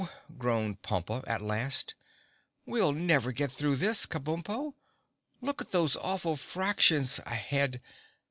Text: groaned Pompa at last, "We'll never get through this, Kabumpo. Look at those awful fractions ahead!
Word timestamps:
groaned 0.35 0.81
Pompa 0.81 1.23
at 1.27 1.43
last, 1.43 1.93
"We'll 2.65 2.91
never 2.91 3.31
get 3.31 3.51
through 3.51 3.75
this, 3.75 4.07
Kabumpo. 4.07 4.73
Look 5.41 5.61
at 5.61 5.69
those 5.69 5.95
awful 5.95 6.37
fractions 6.37 7.19
ahead! 7.23 7.79